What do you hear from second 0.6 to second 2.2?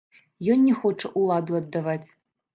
не хоча ўладу аддаваць.